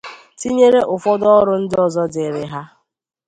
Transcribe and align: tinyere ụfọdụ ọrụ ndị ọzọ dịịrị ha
tinyere 0.39 0.79
ụfọdụ 0.93 1.27
ọrụ 1.39 1.53
ndị 1.61 1.75
ọzọ 1.85 2.03
dịịrị 2.13 2.43
ha 2.51 2.61